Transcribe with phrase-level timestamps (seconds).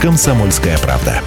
[0.00, 1.20] «Комсомольская правда».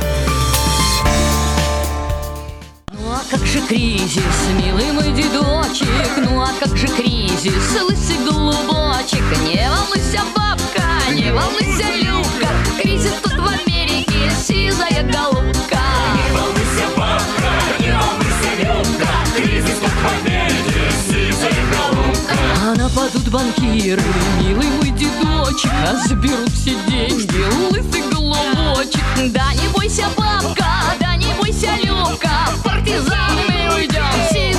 [2.93, 4.23] Ну а как же кризис,
[4.63, 5.87] милый мой дедочек?
[6.18, 9.23] Ну а как же кризис, лысый голубочек?
[9.43, 12.47] Не волнуйся, бабка, не волнуйся, Любка
[12.82, 15.82] Кризис тут в Америке, сизая голубка.
[16.15, 22.35] Не волнуйся, бабка, не волнуйся, Любка Кризис тут в Америке, сизая голубка.
[22.63, 24.01] А нападут банкиры,
[24.39, 25.71] милый мой дедочек.
[25.85, 28.50] А заберут все деньги, лысый голубочек
[28.83, 30.65] Да не бойся, бабка,
[30.99, 32.30] да не бойся, Любка.
[32.55, 34.50] В партизан мы уйдем, сизая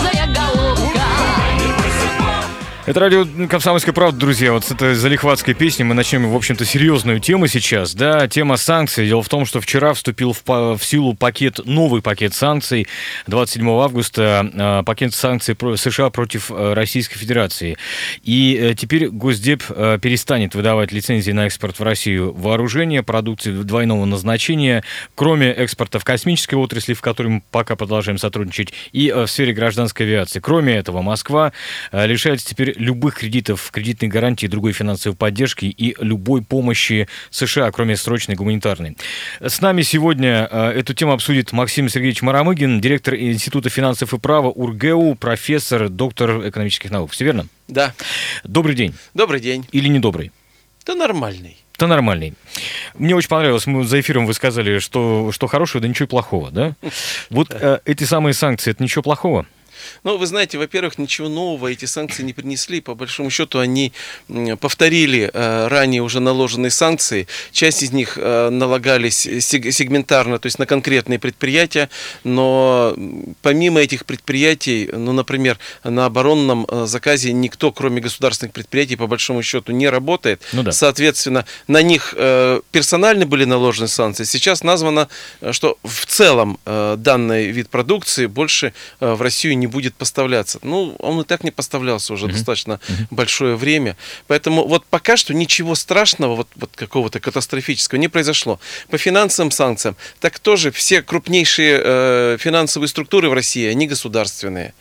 [2.93, 4.53] Это радио «Комсомольская правда», друзья.
[4.53, 7.95] Вот с этой залихватской песни мы начнем, в общем-то, серьезную тему сейчас.
[7.95, 9.07] Да, тема санкций.
[9.07, 12.87] Дело в том, что вчера вступил в, в силу пакет, новый пакет санкций.
[13.29, 17.79] 27 августа э, пакет санкций США против э, Российской Федерации.
[18.25, 24.05] И э, теперь Госдеп э, перестанет выдавать лицензии на экспорт в Россию вооружения, продукции двойного
[24.05, 29.55] назначения, кроме экспорта в космической отрасли, в которой мы пока продолжаем сотрудничать, и в сфере
[29.55, 30.41] гражданской авиации.
[30.41, 31.55] Кроме этого, Москва
[31.91, 38.35] лишается теперь любых кредитов, кредитной гарантии, другой финансовой поддержки и любой помощи США, кроме срочной
[38.35, 38.97] гуманитарной.
[39.41, 44.49] С нами сегодня э, эту тему обсудит Максим Сергеевич Марамыгин, директор Института финансов и права
[44.49, 47.13] УрГЭУ, профессор, доктор экономических наук.
[47.13, 47.47] Все верно?
[47.69, 47.95] Да.
[48.45, 48.95] Добрый день.
[49.15, 49.67] Добрый день.
[49.73, 50.33] Или недобрый?
[50.85, 51.57] Да нормальный.
[51.79, 52.35] Да нормальный.
[52.95, 56.75] Мне очень понравилось, мы за эфиром вы сказали, что, что хорошего, да ничего плохого, да?
[57.31, 59.47] Вот э, эти самые санкции, это ничего плохого?
[60.05, 62.81] Ну, вы знаете, во-первых, ничего нового эти санкции не принесли.
[62.81, 63.93] По большому счету, они
[64.61, 67.27] повторили э, ранее уже наложенные санкции.
[67.53, 71.89] Часть из них э, налагались сег- сегментарно, то есть на конкретные предприятия.
[72.25, 72.95] Но
[73.43, 79.43] помимо этих предприятий, ну, например, на оборонном э, заказе никто, кроме государственных предприятий, по большому
[79.43, 80.43] счету не работает.
[80.53, 80.73] Ну да.
[80.73, 84.25] Соответственно, на них э, персонально были наложены санкции.
[84.25, 85.09] Сейчас названо,
[85.51, 90.59] что в целом э, данный вид продукции больше э, в Россию не будет поставляться.
[90.63, 92.79] Ну, он и так не поставлялся уже достаточно
[93.11, 93.97] большое время.
[94.29, 98.61] Поэтому вот пока что ничего страшного, вот, вот какого-то катастрофического не произошло.
[98.91, 104.75] По финансовым санкциям, так тоже все крупнейшие э, финансовые структуры в России, они государственные.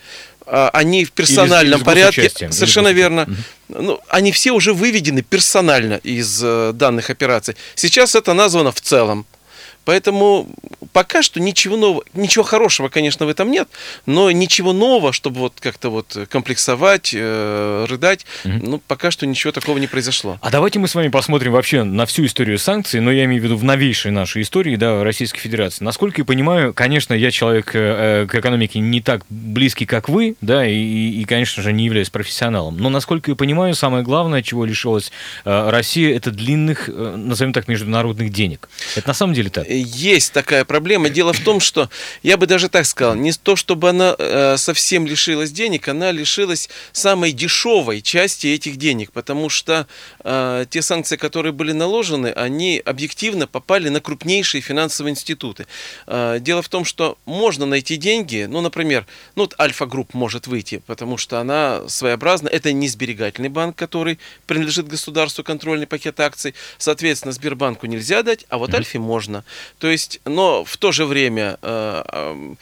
[0.45, 3.85] А, Они в персональном с порядке, или совершенно верно, госучастием.
[3.85, 7.55] ну, они все уже выведены персонально из э, данных операций.
[7.75, 9.25] Сейчас это названо в целом.
[9.85, 10.47] Поэтому
[10.93, 13.67] пока что ничего нового, ничего хорошего, конечно, в этом нет,
[14.05, 19.77] но ничего нового, чтобы вот как-то вот комплексовать, э, рыдать, ну, пока что ничего такого
[19.77, 20.37] не произошло.
[20.41, 23.45] А давайте мы с вами посмотрим вообще на всю историю санкций, но я имею в
[23.45, 25.83] виду в новейшей нашей истории, да, Российской Федерации.
[25.83, 30.65] Насколько я понимаю, конечно, я человек э, к экономике не так близкий, как вы, да,
[30.65, 32.77] и, и, конечно же, не являюсь профессионалом.
[32.77, 35.11] Но, насколько я понимаю, самое главное, чего лишилась
[35.45, 38.69] э, Россия, это длинных, э, назовем так, международных денег.
[38.95, 39.65] Это на самом деле так?
[39.71, 41.09] Есть такая проблема.
[41.09, 41.89] Дело в том, что
[42.23, 46.69] я бы даже так сказал, не то, чтобы она э, совсем лишилась денег, она лишилась
[46.91, 49.87] самой дешевой части этих денег, потому что
[50.23, 55.67] э, те санкции, которые были наложены, они объективно попали на крупнейшие финансовые институты.
[56.07, 59.05] Э, дело в том, что можно найти деньги, ну, например,
[59.35, 62.47] ну, вот Альфа-групп может выйти, потому что она своеобразна.
[62.49, 66.53] Это не сберегательный банк, который принадлежит государству, контрольный пакет акций.
[66.77, 69.43] Соответственно, Сбербанку нельзя дать, а вот Альфе можно.
[69.79, 72.55] То есть, но в то же время э,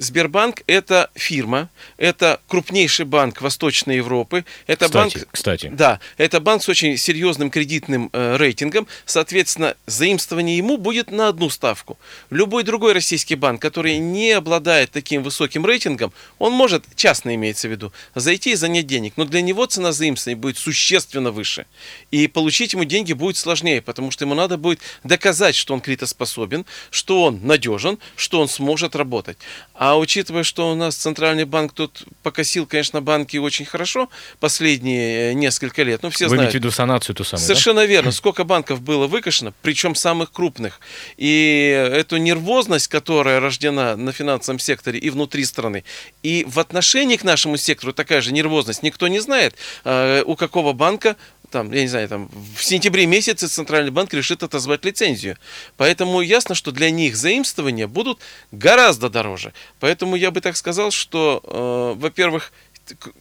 [0.00, 1.68] Сбербанк это фирма,
[1.98, 5.70] это крупнейший банк Восточной Европы, это Кстати, банк, кстати.
[5.74, 11.50] да, это банк с очень серьезным кредитным э, рейтингом, соответственно, заимствование ему будет на одну
[11.50, 11.98] ставку.
[12.30, 17.70] Любой другой российский банк, который не обладает таким высоким рейтингом, он может, частно имеется в
[17.70, 21.66] виду, зайти и занять денег, но для него цена заимствования будет существенно выше.
[22.10, 26.64] И получить ему деньги будет сложнее, потому что ему надо будет доказать, что он кредитоспособен,
[26.90, 29.36] что он надежен, что он сможет работать.
[29.74, 34.08] А учитывая, что у нас центральный банк тут покосил, конечно, банки очень хорошо
[34.38, 36.42] последние э, несколько лет, ну все Вы знают.
[36.42, 37.46] имеете в виду санацию ту самую, да?
[37.46, 38.12] Совершенно верно.
[38.12, 40.80] Сколько банков было выкашено, причем самых крупных.
[41.16, 45.84] И эту нервозность, которая рождена на финансовом секторе и внутри страны,
[46.22, 48.82] и в отношении к нашему сектору такая же нервозность.
[48.82, 49.54] Никто не знает,
[49.84, 51.16] э, у какого банка
[51.50, 55.36] там, я не знаю, там, в сентябре месяце Центральный банк решит отозвать лицензию.
[55.76, 58.20] Поэтому ясно, что для них заимствования будут
[58.52, 59.52] гораздо дороже.
[59.80, 62.52] Поэтому я бы так сказал, что, э, во-первых,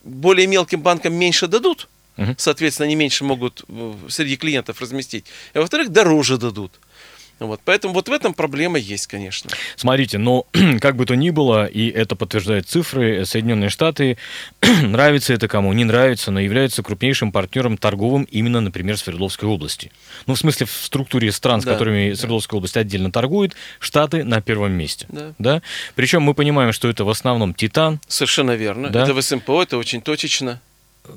[0.04, 1.88] более мелким банкам меньше дадут,
[2.38, 5.26] соответственно, они меньше могут э, среди клиентов разместить.
[5.54, 6.80] А во-вторых, дороже дадут.
[7.40, 9.50] Вот, поэтому вот в этом проблема есть, конечно.
[9.76, 10.46] Смотрите, но
[10.82, 14.18] как бы то ни было, и это подтверждают цифры, Соединенные Штаты,
[14.84, 19.92] нравится это кому, не нравится, но являются крупнейшим партнером торговым именно, например, Свердловской области.
[20.28, 22.16] Ну, в смысле, в структуре стран, с Да, которыми да.
[22.16, 25.06] Свердловская область отдельно торгует, Штаты на первом месте.
[25.10, 25.34] Да.
[25.40, 25.62] Да?
[25.96, 28.90] Причем мы понимаем, что это в основном Титан, Совершенно верно.
[28.90, 29.04] Да.
[29.04, 30.62] Это в СМПО, это очень точечно.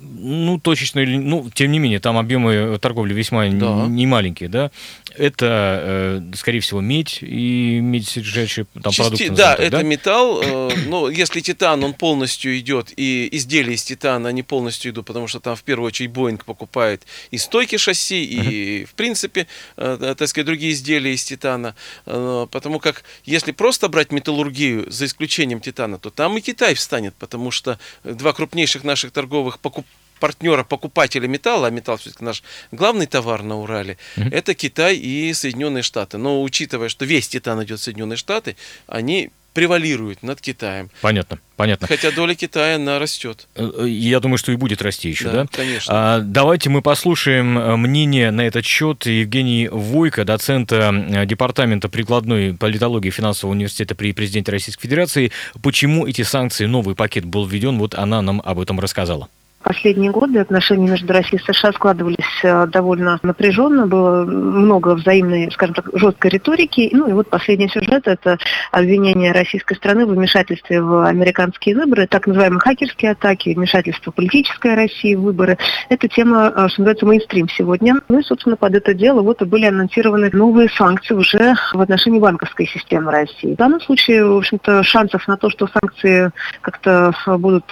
[0.00, 3.86] ну, точечно, ну, тем не менее, там объемы торговли весьма Да.
[3.88, 4.70] не маленькие, да.
[5.16, 9.30] Это, э, скорее всего, медь и медь содержащие там Части- продукты.
[9.30, 10.42] Да, так, это металл.
[10.42, 15.28] э, но если титан, он полностью идет, и изделия из титана, они полностью идут, потому
[15.28, 20.28] что там в первую очередь Боинг покупает и стойки шасси, и, в принципе, э, так
[20.28, 21.74] сказать, другие изделия из титана.
[22.06, 27.14] Э, Потому как, если просто брать металлургию, за исключением титана, то там и Китай встанет,
[27.14, 29.86] потому что два крупнейших наших торговых покуп
[30.20, 35.82] партнера покупателя металла, а металл все-таки наш главный товар на Урале, это Китай и Соединенные
[35.82, 36.16] Штаты.
[36.18, 38.56] Но учитывая, что весь титан идет в Соединенные Штаты,
[38.86, 40.90] они превалируют над Китаем.
[41.00, 41.86] Понятно, понятно.
[41.86, 43.48] Хотя доля Китая, она растет.
[43.54, 45.32] Э, э, Я думаю, что и будет расти еще, да?
[45.32, 45.92] Да, конечно.
[45.94, 53.10] А, давайте мы послушаем э, мнение на этот счет Евгений Войко, доцента Департамента прикладной политологии
[53.10, 55.32] финансового университета при президенте Российской Федерации.
[55.62, 59.28] Почему эти санкции, новый пакет был введен, вот она нам об этом рассказала.
[59.62, 65.74] Последние годы отношения между Россией и США складывались э, довольно напряженно, было много взаимной, скажем
[65.74, 66.90] так, жесткой риторики.
[66.92, 68.38] Ну и вот последний сюжет– это
[68.72, 75.14] обвинение российской страны в вмешательстве в американские выборы, так называемые хакерские атаки, вмешательство политической России
[75.14, 75.58] в выборы.
[75.88, 77.96] Эта тема, э, что называется, мейнстрим сегодня.
[78.08, 82.18] Ну и, собственно, под это дело вот и были анонсированы новые санкции уже в отношении
[82.18, 83.54] банковской системы России.
[83.54, 86.30] В данном случае, в общем-то, шансов на то, что санкции
[86.62, 87.64] как-то э, будут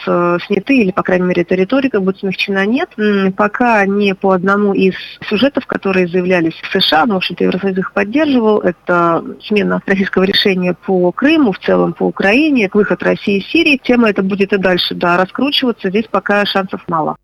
[0.47, 1.45] сняты, или, по крайней мере,
[1.81, 2.91] риторика будет смягчена, нет.
[3.37, 4.95] Пока не по одному из
[5.29, 10.75] сюжетов, которые заявлялись в США, но, в общем-то, Евросоюз их поддерживал, это смена российского решения
[10.75, 13.81] по Крыму, в целом по Украине, выход России из Сирии.
[13.83, 15.89] Тема эта будет и дальше, да, раскручиваться.
[15.89, 17.17] Здесь пока шансов мало.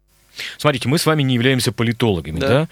[0.59, 2.49] Смотрите, мы с вами не являемся политологами, да?
[2.49, 2.69] да.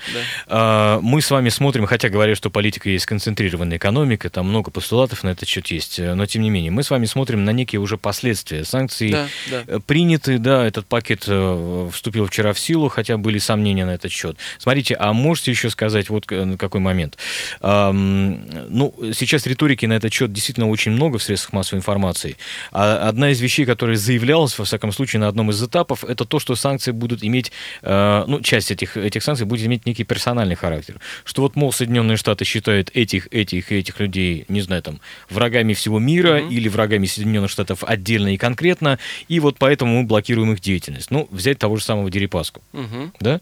[0.46, 5.22] А, Мы с вами смотрим, хотя говорят, что политика есть концентрированная экономика, там много постулатов
[5.25, 7.81] на этот счет есть, э, но тем не менее, мы с вами смотрим на некие
[7.81, 8.64] уже последствия.
[8.64, 9.64] Санкции Да, да.
[9.66, 14.12] э, приняты, да, этот пакет э, вступил вчера в силу, хотя были сомнения на этот
[14.12, 14.37] счет.
[14.58, 17.19] Смотрите, а можете еще сказать вот на какой момент?
[17.60, 22.37] Ну, сейчас риторики на этот счет действительно очень много в средствах массовой информации.
[22.72, 26.38] А одна из вещей, которая заявлялась, во всяком случае, на одном из этапов, это то,
[26.38, 27.52] что санкции будут иметь,
[27.82, 31.00] э, ну, часть этих, этих санкций будет иметь некий персональный характер.
[31.24, 35.74] Что вот, мол, Соединенные Штаты считают этих, этих и этих людей, не знаю, там, врагами
[35.74, 38.98] всего мира или врагами Соединенных Штатов отдельно и конкретно,
[39.28, 41.10] и вот поэтому мы блокируем их деятельность.
[41.10, 43.12] Ну, взять того же самого Дерипаску Мгм.
[43.20, 43.40] да?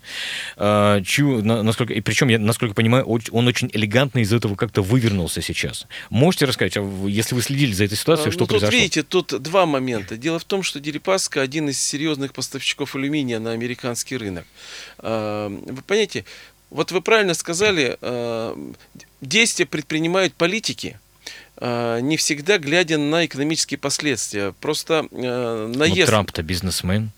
[0.56, 4.82] А, чью, на- насколько, и причем, я, насколько понимаю, он очень элегантно из этого как-то
[4.82, 5.86] вывернулся сейчас.
[6.10, 8.76] Можете рассказать, а если вы следили за этой ситуацией, А, что ну, тут, произошло?
[8.78, 10.16] видите, тут два момента.
[10.16, 14.44] Дело в том, что Дерипаска один из серьезных поставщиков алюминия на американский рынок.
[14.98, 16.24] А, Вы понимаете,
[16.70, 18.56] вот вы правильно сказали, а,
[19.20, 20.98] действия предпринимают политики,
[21.56, 24.54] а, не всегда глядя на экономические последствия.
[24.60, 26.08] Просто Ну, наезд...
[26.08, 27.10] Трамп-то бизнесмен.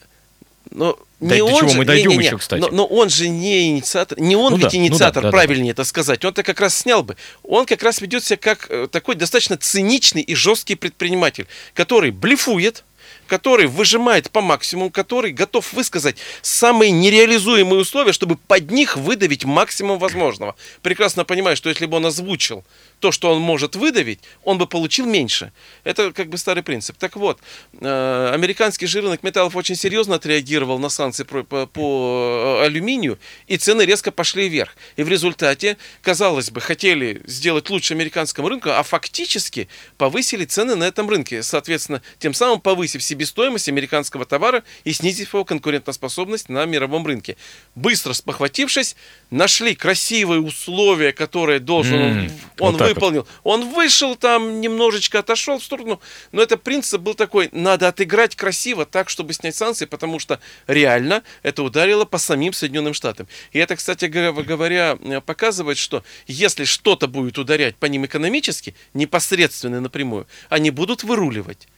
[0.70, 2.60] Но Да, не до он чего же, мы дойдем не-не-не, еще, кстати.
[2.60, 5.28] Но, но он же не инициатор, не он Ну ведь да, ну да, инициатор, да,
[5.28, 6.24] да, правильнее это сказать.
[6.24, 7.16] Он-то как раз снял бы.
[7.42, 12.84] Он как раз ведет себя как э, такой достаточно циничный и жесткий предприниматель, который блефует,
[13.26, 19.98] который выжимает по максимуму, который готов высказать самые нереализуемые условия, чтобы под них выдавить максимум
[19.98, 20.54] возможного.
[20.82, 22.64] Прекрасно понимаю, что если бы он озвучил
[23.00, 25.52] то, что он может выдавить, он бы получил меньше.
[25.84, 26.96] Это как бы старый принцип.
[26.96, 27.38] Так вот,
[27.80, 33.18] э, американский же рынок металлов очень серьезно отреагировал на санкции про- по, по э, алюминию,
[33.46, 34.76] и цены резко пошли вверх.
[34.96, 40.84] И в результате, казалось бы, хотели сделать лучше американскому рынку, а фактически повысили цены на
[40.84, 41.42] этом рынке.
[41.42, 47.36] Соответственно, тем самым повысив себестоимость американского товара и снизив его конкурентоспособность на мировом рынке.
[47.76, 48.96] Быстро спохватившись,
[49.30, 53.26] нашли красивые условия, которые должен М, он, вот он так выполнил.
[53.44, 56.00] Он вышел там, немножечко отошел в сторону,
[56.32, 61.22] но это принцип был такой, надо отыграть красиво так, чтобы снять санкции, потому что реально
[61.44, 63.28] это ударило по самим Соединенным Штатам.
[63.52, 70.26] И это, кстати говоря, показывает, что если что-то будет ударять по ним экономически, непосредственно напрямую,
[70.48, 71.68] они будут выруливать.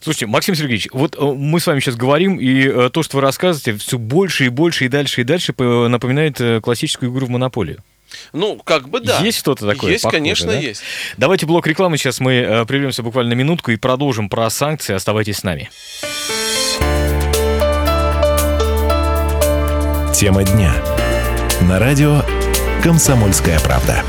[0.00, 3.22] Слушайте, Максим Сергеевич, вот э, мы с вами сейчас говорим, и э, то, что вы
[3.22, 7.82] рассказываете, все больше и больше и дальше и дальше напоминает э, классическую игру в монополию.
[8.32, 9.20] Ну, как бы да.
[9.20, 9.92] Есть что-то такое?
[9.92, 10.58] Есть, похожее, конечно, да?
[10.58, 10.82] есть.
[11.16, 11.96] Давайте блок рекламы.
[11.96, 14.94] Сейчас мы э, прервемся буквально минутку и продолжим про санкции.
[14.94, 15.70] Оставайтесь с нами.
[20.14, 20.74] Тема дня.
[21.62, 22.22] На радио
[22.82, 24.04] «Комсомольская правда».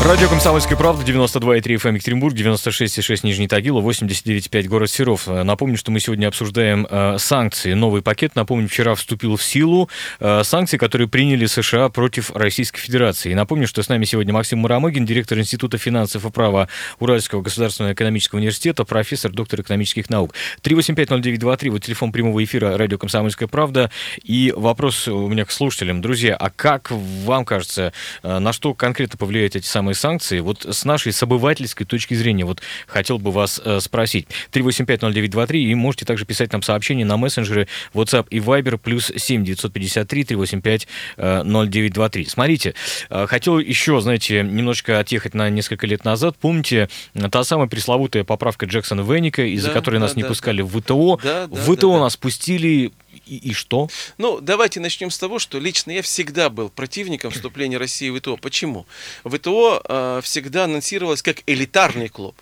[0.00, 5.28] Радио «Комсомольская правда», 92,3 FM Екатеринбург, 96,6 Нижний Тагил, 89,5 город Серов.
[5.28, 7.74] Напомню, что мы сегодня обсуждаем э, санкции.
[7.74, 9.88] Новый пакет, напомню, вчера вступил в силу.
[10.18, 13.30] Э, санкции, которые приняли США против Российской Федерации.
[13.30, 16.68] И напомню, что с нами сегодня Максим Мурамыгин, директор Института финансов и права
[16.98, 20.34] Уральского государственного экономического университета, профессор, доктор экономических наук.
[20.62, 23.90] 3850923, вот телефон прямого эфира радио «Комсомольская правда».
[24.24, 26.00] И вопрос у меня к слушателям.
[26.00, 27.92] Друзья, а как вам кажется,
[28.24, 32.44] э, на что конкретно повлияют эти самые санкции, вот с нашей, с обывательской точки зрения,
[32.44, 34.26] вот хотел бы вас э, спросить.
[34.52, 40.24] 3850923, и можете также писать нам сообщения на мессенджеры WhatsApp и Viber, плюс 7 953
[40.24, 42.26] 385 0923.
[42.26, 42.74] Смотрите,
[43.10, 46.36] э, хотел еще, знаете, немножечко отъехать на несколько лет назад.
[46.40, 46.88] Помните,
[47.30, 50.80] та самая пресловутая поправка Джексона Веника, из-за Да, которой да, нас не да, пускали в
[50.80, 51.18] ВТО.
[51.22, 52.00] Да, да, в ВТО да, да.
[52.00, 52.92] нас пустили,
[53.26, 53.88] и, и что?
[54.18, 58.36] Ну, давайте начнем с того, что лично я всегда был противником вступления России в ВТО.
[58.36, 58.86] Почему?
[59.24, 62.36] ВТО э, всегда анонсировалось как элитарный клуб.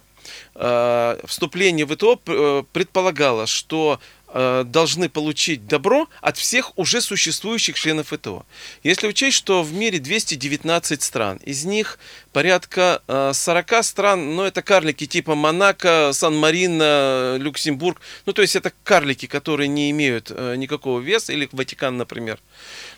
[0.55, 4.01] Э, вступление в ВТО э, предполагало, что
[4.33, 8.45] должны получить добро от всех уже существующих членов ВТО.
[8.83, 11.99] Если учесть, что в мире 219 стран, из них
[12.33, 18.73] порядка э, 40 стран, ну это карлики типа Монако, Сан-Марино, Люксембург, ну то есть это
[18.85, 22.39] карлики, которые не имеют э, никакого веса, или Ватикан, например,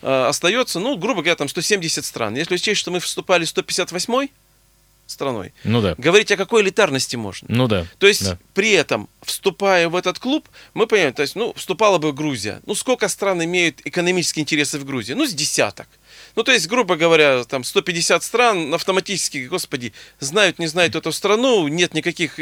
[0.02, 2.34] Э, остается, ну, грубо говоря, там 170 стран.
[2.34, 4.28] Если учесть, что мы вступали 158
[5.06, 5.94] страной, Ну да.
[5.98, 7.46] говорить о какой элитарности можно?
[7.50, 7.86] Ну да.
[7.98, 8.38] То есть да.
[8.54, 12.60] при этом, вступая в этот клуб, мы понимаем, то есть, ну, вступала бы Грузия.
[12.66, 15.12] Ну, сколько стран имеют экономические интересы в Грузии?
[15.12, 15.86] Ну, с десяток.
[16.34, 21.68] Ну, то есть, грубо говоря, там 150 стран автоматически, господи, знают, не знают эту страну,
[21.68, 22.38] нет никаких,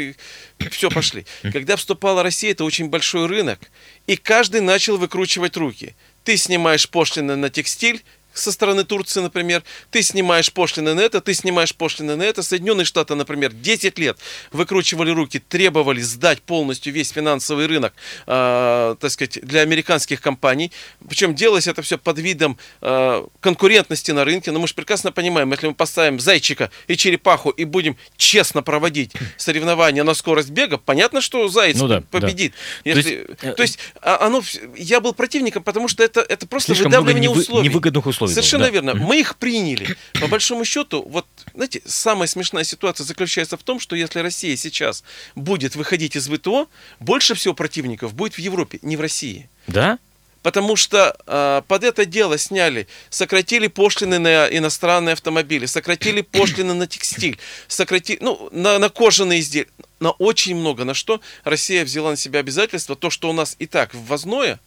[0.71, 1.25] все, пошли.
[1.51, 3.59] Когда вступала Россия, это очень большой рынок,
[4.07, 5.95] и каждый начал выкручивать руки.
[6.23, 8.03] Ты снимаешь пошлины на текстиль,
[8.33, 12.43] со стороны Турции, например, ты снимаешь пошлины на это, ты снимаешь пошлины на это.
[12.43, 14.17] Соединенные Штаты, например, 10 лет
[14.51, 17.93] выкручивали руки, требовали сдать полностью весь финансовый рынок,
[18.27, 20.71] э, так сказать, для американских компаний.
[21.07, 24.51] Причем делалось это все под видом э, конкурентности на рынке.
[24.51, 29.11] Но мы же прекрасно понимаем, если мы поставим зайчика и черепаху и будем честно проводить
[29.37, 32.53] соревнования на скорость бега, понятно, что заяц Ну да, победит.
[32.85, 32.91] да.
[32.91, 34.41] Если- То есть, то есть, а, оно,
[34.77, 37.67] я был противником, потому что это, это просто выдавливание условий.
[37.67, 38.20] невыгодных условий.
[38.27, 38.71] Было, Совершенно да.
[38.71, 38.95] верно.
[38.95, 39.95] Мы их приняли.
[40.19, 45.03] По большому счету, вот, знаете, самая смешная ситуация заключается в том, что если Россия сейчас
[45.35, 46.67] будет выходить из ВТО,
[46.99, 49.49] больше всего противников будет в Европе, не в России.
[49.67, 49.99] Да?
[50.43, 56.87] Потому что э, под это дело сняли, сократили пошлины на иностранные автомобили, сократили пошлины на
[56.87, 57.37] текстиль,
[57.67, 59.67] сократили, ну, на, на кожаные изделия,
[59.99, 60.83] на очень много.
[60.83, 64.59] На что Россия взяла на себя обязательство, то, что у нас и так ввозное,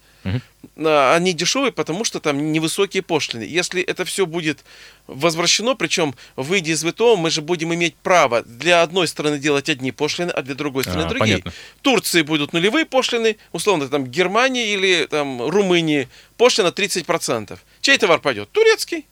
[0.76, 3.42] они дешевые, потому что там невысокие пошлины.
[3.42, 4.64] Если это все будет
[5.06, 9.92] возвращено, причем выйдя из ВТО, мы же будем иметь право для одной страны делать одни
[9.92, 11.38] пошлины, а для другой страны А, другие.
[11.38, 11.52] понятно.
[11.82, 17.58] Турции будут нулевые пошлины, условно, там Германии или там Румынии пошлина 30%.
[17.80, 18.50] Чей товар пойдет?
[18.50, 19.06] Турецкий.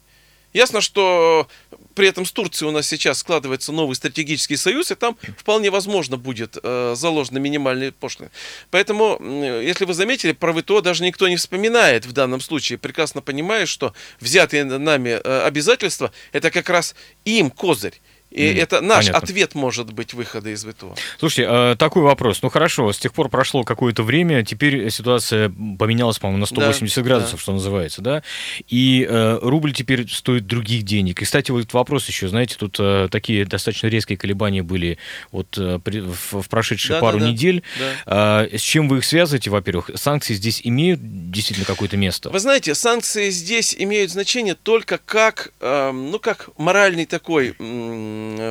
[0.53, 1.49] Ясно, что
[1.95, 6.17] при этом с Турцией у нас сейчас складывается новый стратегический союз, и там вполне возможно
[6.17, 8.31] будет э, заложены минимальные пошлины.
[8.71, 9.19] Поэтому,
[9.61, 13.95] если вы заметили, про ВТО даже никто не вспоминает в данном случае, прекрасно понимая, что
[14.21, 16.95] взятые нами э, обязательства– это как раз
[17.25, 18.01] им козырь.
[18.33, 19.19] И Мгм, это наш понятно.
[19.27, 20.95] ответ может быть выхода из ВТО.
[21.19, 22.41] Слушайте, э, такой вопрос.
[22.43, 27.03] Ну хорошо, с тех пор прошло какое-то время, теперь ситуация поменялась, по-моему, на 180 Да,
[27.03, 27.39] градусов, да.
[27.43, 28.23] что называется, да?
[28.69, 31.21] И э, рубль теперь стоит других денег.
[31.21, 34.97] И, кстати, вот вопрос еще, знаете, тут э, такие достаточно резкие колебания были
[35.31, 37.31] вот в, прошедшие Да, пару да, да.
[37.31, 37.63] недель.
[37.79, 37.85] Да.
[38.07, 39.91] А, с чем вы их связываете, во-первых?
[39.95, 42.31] Санкции здесь имеют действительно какое-то место?
[42.31, 47.55] Вы знаете, санкции здесь имеют значение только как, эм, ну, как моральный такой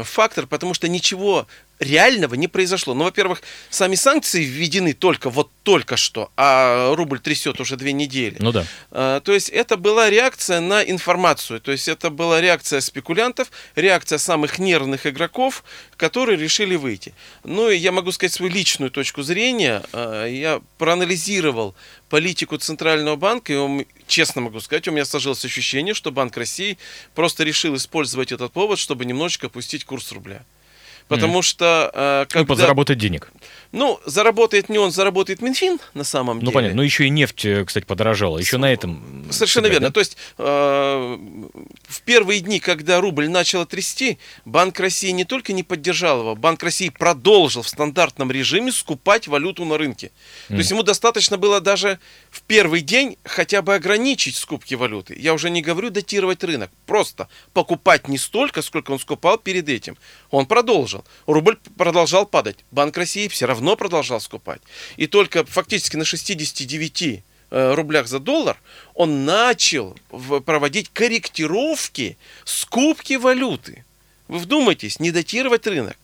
[0.03, 1.47] фактор, потому что ничего
[1.81, 2.93] реального не произошло.
[2.93, 8.38] Ну, во-первых, сами санкции введены только вот только что, а рубль трясет уже две недели.
[8.39, 8.65] Ну да.
[8.91, 14.17] А, То есть это была реакция на информацию, то есть это была реакция спекулянтов, реакция
[14.17, 15.63] самых нервных игроков,
[15.97, 17.13] которые решили выйти.
[17.43, 19.83] Ну и я могу сказать свою личную точку зрения.
[19.91, 21.75] А, Я проанализировал
[22.09, 26.77] политику Центрального банка, и он, честно могу сказать, у меня сложилось ощущение, что Банк России
[27.15, 30.43] просто решил использовать этот повод, чтобы немножечко опустить курс рубля.
[31.08, 31.91] Потому что...
[31.93, 33.31] а, Ну, когда- подзаработать денег.
[33.72, 36.50] ну, заработает не он, заработает Минфин на самом деле.
[36.50, 36.77] Ну, понятно.
[36.77, 38.38] Но еще и нефть, э, кстати, подорожала.
[38.38, 39.25] Еще на этом...
[39.31, 39.88] Совершенно сыграть, верно.
[39.88, 39.93] да?
[39.93, 41.17] То есть э,
[41.88, 46.63] в первые дни, когда рубль начал трясти, Банк России не только не поддержал его, Банк
[46.63, 50.12] России продолжил в стандартном режиме скупать валюту на рынке.
[50.48, 55.15] То есть ему достаточно было даже в первый день хотя бы ограничить скупки валюты.
[55.17, 59.98] Я уже не говорю датировать рынок, просто покупать не столько, сколько он скупал перед этим.
[60.29, 61.00] Он продолжил.
[61.25, 62.58] Рубль продолжал падать.
[62.72, 64.62] Банк России все равно продолжал скупать.
[64.98, 68.58] И только фактически на 69 э, рублях за доллар,
[68.93, 69.98] он начал
[70.46, 73.86] проводить корректировки скупки валюты.
[74.27, 75.98] Вы вдумайтесь, не датировать рынок.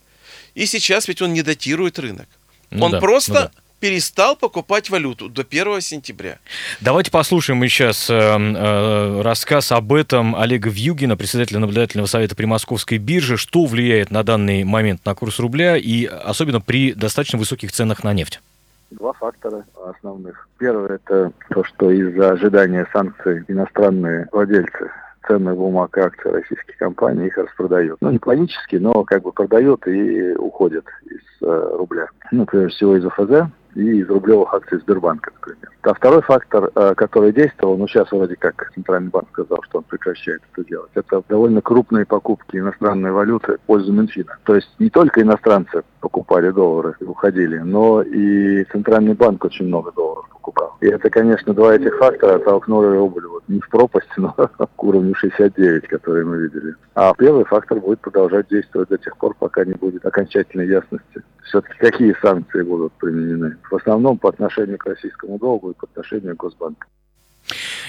[0.54, 2.28] И сейчас ведь он не датирует рынок.
[2.70, 3.52] Ну он да, просто ну да.
[3.80, 6.40] Перестал покупать валюту до 1 сентября.
[6.82, 12.46] Давайте послушаем мы сейчас э, э, рассказ об этом Олега Вьюгина, председателя наблюдательного совета при
[12.46, 17.72] Московской бирже, что влияет на данный момент на курс рубля и особенно при достаточно высоких
[17.72, 18.42] ценах на нефть.
[18.90, 20.48] Два фактора основных.
[20.58, 24.90] Первый– это то, что из-за ожидания санкций иностранные владельцы
[25.28, 27.98] ценных бумаг и акций российских компаний их распродают.
[28.02, 32.08] Ну, не панически, но как бы продают и уходят из э, рубля.
[32.32, 35.72] Ну, прежде всего из ОФЗ и из рублевых акций Сбербанка, например.
[35.84, 39.84] А второй фактор, э, который действовал, ну, сейчас вроде как Центральный банк сказал, что он
[39.84, 44.38] прекращает это делать, это довольно крупные покупки иностранной валюты в пользу Минфина.
[44.44, 49.92] То есть не только иностранцы покупали доллары и уходили, но и Центральный банк очень много
[49.92, 50.78] долларов покупал.
[50.82, 54.34] И это, конечно, два этих фактора толкнули рубль вот не в пропасть, но
[54.76, 56.76] к уровню 69, который мы видели.
[56.96, 61.22] А первый фактор будет продолжать действовать до тех пор, пока не будет окончательной ясности.
[61.44, 63.58] Все-таки какие санкции будут применены?
[63.70, 66.88] В основном по отношению к российскому долгу и по отношению к Госбанку.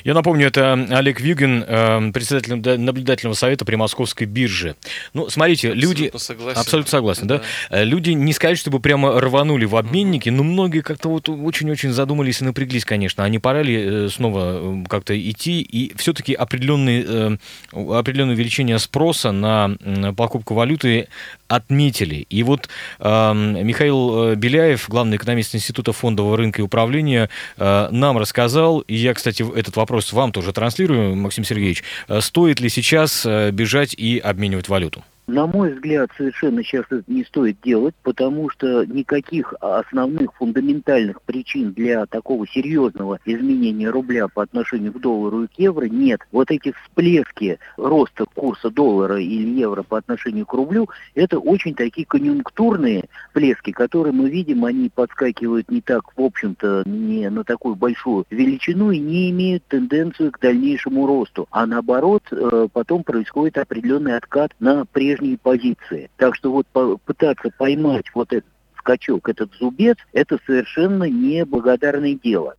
[0.05, 4.77] Я напомню, это Олег Вьюгин, э, председатель наблюдательного совета при Московской бирже.
[5.15, 6.05] Ну, смотрите, люди...
[6.07, 6.61] Абсолютно согласен.
[6.61, 7.43] Абсолютно согласен, да?
[7.71, 12.41] Э, Люди не сказать, чтобы прямо рванули в обменники, но многие как-то вот очень-очень задумались
[12.41, 13.25] и напряглись, конечно.
[13.25, 17.37] А не пора ли э, снова э, как-то идти и все-таки определенные, э,
[17.73, 19.71] определенное увеличение спроса на
[20.17, 21.09] покупку валюты
[21.49, 22.27] отметили.
[22.29, 22.69] И вот
[23.01, 29.15] э, Михаил Беляев, главный экономист Института фондового рынка и управления, э, нам рассказал, и я,
[29.15, 34.19] кстати, этот вопрос вам тоже транслирую, Максим Сергеевич, э, стоит ли сейчас э, бежать и
[34.19, 35.05] обменивать валюту?
[35.29, 41.73] На мой взгляд, совершенно сейчас это не стоит делать, потому что никаких основных фундаментальных причин
[41.75, 46.23] для такого серьезного изменения рубля по отношению к доллару и к евро нет.
[46.33, 52.07] Вот эти всплески роста курса доллара или евро по отношению к рублю, это очень такие
[52.07, 58.25] конъюнктурные всплески, которые мы видим, они подскакивают не так, в общем-то, не на такую большую
[58.31, 61.47] величину и не имеют тенденцию к дальнейшему росту.
[61.51, 66.11] А наоборот, э, потом происходит определенный откат на прежние позиции.
[66.17, 72.55] Так что вот по- пытаться поймать вот этот скачок, этот зубец, это совершенно неблагодарное дело.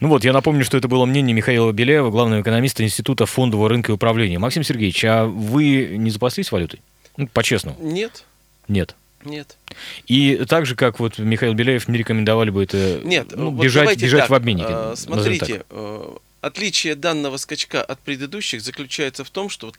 [0.00, 3.90] Ну вот, я напомню, что это было мнение Михаила Беляева, главного экономиста Института фондового рынка
[3.92, 4.38] и управления.
[4.38, 6.80] Максим Сергеевич, а вы не запаслись валютой?
[7.16, 7.76] Ну, по-честному.
[7.80, 8.24] Нет,
[8.68, 8.94] Нет.
[9.24, 9.56] нет.
[10.06, 14.00] И так же, как вот Михаил Беляев, не рекомендовали бы это Нет, ну, вот бежать,
[14.00, 14.68] бежать так, в обменнике.
[14.70, 19.76] э, Смотрите, э, отличие данного скачка от предыдущих заключается в том, что, вот,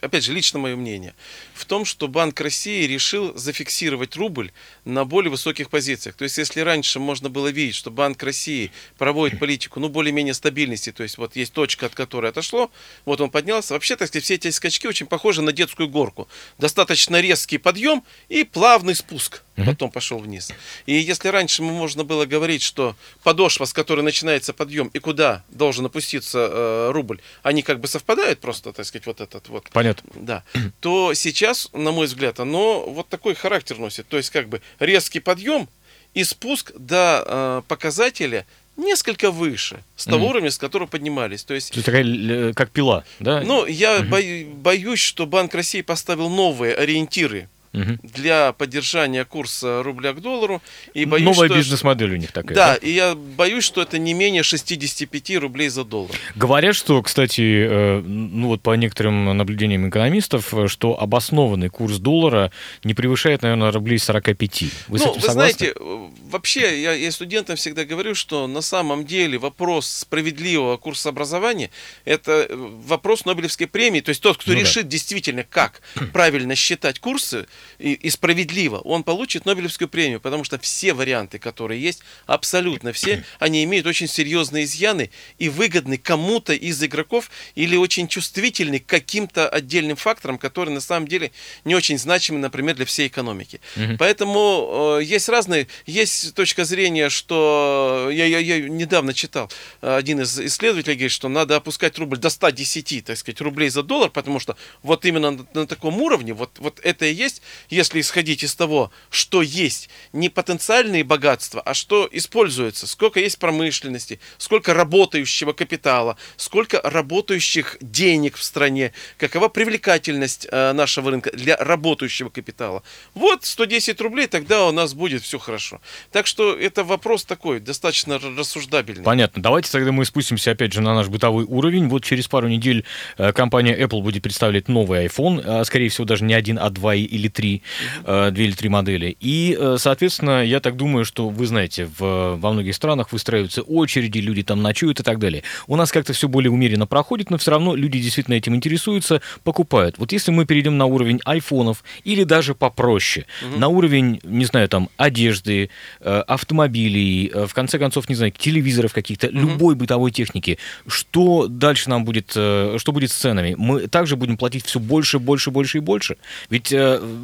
[0.00, 1.14] опять же, лично мое мнение,
[1.54, 4.52] в том, что Банк России решил зафиксировать рубль
[4.84, 6.14] на более высоких позициях.
[6.16, 10.92] То есть, если раньше можно было видеть, что Банк России проводит политику, ну, более-менее стабильности,
[10.92, 12.70] то есть, вот есть точка, от которой отошло,
[13.04, 13.74] вот он поднялся.
[13.74, 16.28] Вообще, так сказать, все эти скачки очень похожи на детскую горку.
[16.58, 19.42] Достаточно резкий подъем и плавный спуск.
[19.56, 20.52] Потом пошел вниз.
[20.86, 25.42] И если раньше мы можно было говорить, что подошва, с которой начинается подъем, и куда
[25.48, 29.68] должен опуститься э, рубль, они как бы совпадают просто, так сказать, вот этот вот.
[29.72, 29.87] Понятно.
[30.14, 30.42] Да.
[30.80, 34.06] То сейчас, на мой взгляд, оно вот такой характер носит.
[34.08, 35.68] То есть как бы резкий подъем
[36.14, 38.46] и спуск до э, показателя
[38.76, 40.28] несколько выше, с того Мгм.
[40.30, 41.42] уровня, с которого поднимались.
[41.44, 43.40] То есть То есть такая, э, как пила, да?
[43.42, 48.00] ну, я бою- боюсь, что Банк России поставил новые ориентиры Мгм.
[48.02, 50.62] для поддержания курса рубля к доллару.
[50.94, 52.54] И боюсь, Новая бизнес-модель у них такая.
[52.54, 56.16] Да, и я боюсь, что это не менее 65 рублей за доллар.
[56.34, 62.50] Говорят, что, кстати, э, ну вот по некоторым наблюдениям экономистов, э, что обоснованный курс доллара
[62.84, 64.64] не превышает, наверное, рублей 45.
[64.88, 65.34] Вы с ну, этим вы согласны?
[65.34, 71.10] знаете, э, вообще я, я студентам всегда говорю, что на самом деле вопрос справедливого курса
[71.10, 71.70] образования
[72.04, 74.00] это вопрос Нобелевской премии.
[74.00, 74.62] То есть тот, кто Ну да.
[74.62, 77.46] решит действительно, как правильно считать курсы
[77.78, 83.24] и, и справедливо, он получит Нобелевскую премию, потому что все варианты, которые есть, абсолютно все,
[83.38, 89.48] они имеют очень серьезные изъяны и выгодны кому-то из игроков или очень чувствительны к каким-то
[89.48, 91.32] отдельным факторам, которые на самом деле
[91.64, 93.60] не очень значимы, например, для всей экономики.
[93.76, 93.98] Мгм.
[93.98, 99.50] Поэтому э, есть разные, есть точка зрения, что я, я, я недавно читал,
[99.82, 103.82] э, один из исследователей говорит, что надо опускать рубль до 110, так сказать, рублей за
[103.82, 108.00] доллар, потому что вот именно на, на таком уровне, вот, вот это и есть, если
[108.00, 114.74] исходить из того, что есть не потенциальные богатства, а что используется, сколько есть промышленности, сколько
[114.74, 122.82] работающего капитала, сколько работающих денег в стране, какова привлекательность э, нашего рынка для работающего капитала.
[123.14, 125.80] Вот 110 рублей, тогда у нас будет все хорошо.
[126.12, 129.04] Так что это вопрос такой, достаточно рассуждабельный.
[129.04, 129.42] Понятно.
[129.42, 131.88] Давайте тогда мы спустимся опять же на наш бытовой уровень.
[131.88, 132.84] Вот через пару недель
[133.16, 136.94] э, компания Apple будет представлять новый iPhone, а, скорее всего даже не один, а два
[136.94, 137.62] или три,
[138.04, 139.16] э, две или три модели.
[139.20, 144.18] И, э, соответственно, я так думаю, что вы знаете, в, во многих странах выстраиваются очереди,
[144.18, 145.44] люди там ночуют и так далее.
[145.68, 149.98] У нас как-то все более умеренно проходит, но все равно люди действительно этим интересуются, покупают.
[149.98, 153.24] Вот если мы перейдем на уровень айфонов или даже попроще,
[153.56, 155.70] на уровень, не знаю, там, одежды,
[156.00, 162.04] э, автомобилей, в конце концов, не знаю, телевизоров каких-то, любой бытовой техники, что дальше нам
[162.04, 163.54] будет, что будет с ценами?
[163.56, 166.16] Мы также будем платить все больше, больше, больше и больше?
[166.50, 166.74] Ведь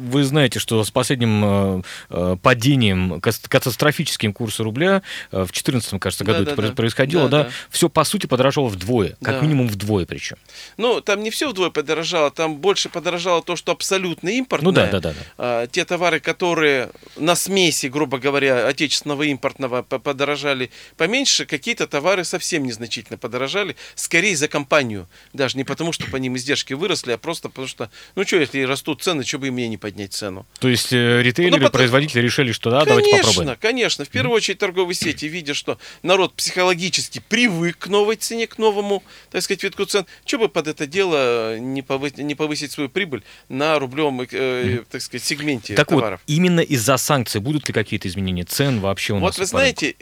[0.05, 6.23] вы знаете, что с последним э, э, падением, катастрофическим курса рубля э, в 2014, кажется,
[6.23, 6.67] году это Да-да-да.
[6.69, 7.49] про- происходило, да, Да-да.
[7.69, 9.41] все, по сути, подорожало вдвое, как Да.
[9.41, 10.37] минимум вдвое причем.
[10.77, 14.65] Ну, там не все вдвое подорожало, там больше подорожало то, что абсолютно импортное.
[14.65, 15.11] Ну да, да, да.
[15.13, 15.15] да.
[15.37, 21.87] А, те товары, которые на смеси, грубо говоря, отечественного и импортного по- подорожали поменьше, какие-то
[21.87, 25.07] товары совсем незначительно подорожали, скорее за компанию.
[25.33, 28.61] Даже не потому, что по ним издержки выросли, а просто потому что, ну что, если
[28.63, 30.45] растут цены, что бы и мне не поднять цену?
[30.59, 33.57] То есть э, ритейлеры, Ну, потому- производители решили, что да, давайте конечно, попробуем.
[33.61, 34.03] конечно.
[34.05, 39.03] В первую очередь торговые сети, видя, что народ психологически привык к новой цене, к новому,
[39.31, 43.23] так сказать, витку цен, что бы под это дело не, повы- не повысить свою прибыль
[43.49, 46.19] на рублевом, э, так сказать, сегменте Так товаров.
[46.27, 49.23] вот, именно из-за санкций будут ли какие-то изменения цен вообще у нас?
[49.23, 49.95] Вот вы знаете,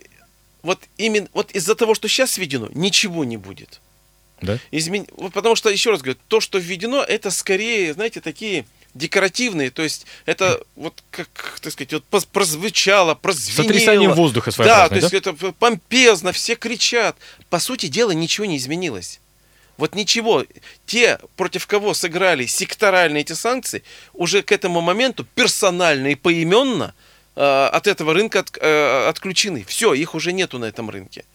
[0.64, 3.80] вот именно вот из-за того, что сейчас введено, ничего не будет.
[4.42, 4.60] Да?
[4.72, 5.06] Измен...
[5.16, 9.82] вот Потому что, еще раз говорю, то, что введено, это скорее, знаете, такие декоративные, то
[9.82, 11.28] есть это вот как,
[11.62, 13.64] так сказать, вот прозвучало, прозвенело.
[13.64, 17.18] Сотрясанием воздуха Да, то есть это помпезно, все кричат.
[17.50, 19.20] По сути дела, ничего не изменилось.
[19.78, 20.46] Вот ничего.
[20.86, 26.94] Те, против кого сыграли секторальные эти санкции, уже к этому моменту персонально и поименно
[27.36, 29.64] от этого рынка от- э, отключены.
[29.68, 31.26] Все, их уже нету на этом рынке.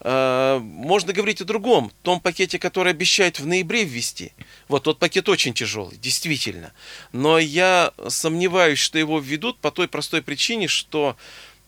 [0.00, 4.32] Э, Можно говорить о другом, том пакете, который обещают в ноябре ввести.
[4.68, 6.72] Вот тот пакет очень тяжелый, действительно.
[7.12, 11.16] Но я сомневаюсь, что его введут по той простой причине, что,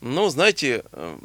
[0.01, 1.17] ну, знаете, э,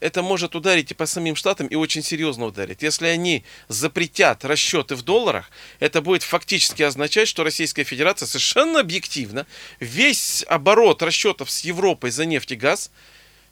[0.00, 2.82] это может ударить и по самим штатам, и очень серьезно ударить.
[2.82, 9.46] Если они запретят расчеты в долларах, это будет фактически означать, что Российская Федерация совершенно объективно
[9.80, 12.90] весь оборот расчетов с Европой за нефть и газ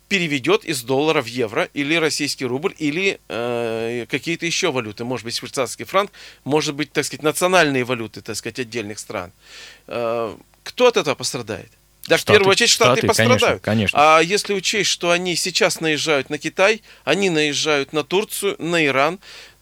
[0.08, 5.36] переведет из доллара в евро или российский рубль или э, какие-то еще валюты, может быть
[5.36, 6.12] швейцарский франк,
[6.44, 9.32] может быть, так сказать, национальные валюты, так сказать, отдельных стран.
[9.88, 11.70] Э, кто от этого пострадает?
[12.08, 13.40] Да, в Штаты, первую очередь Штаты, Штаты, пострадают.
[13.40, 14.16] конечно, конечно.
[14.16, 19.18] А если учесть, что они сейчас наезжают на Китай, они наезжают на Турцию, на Иран.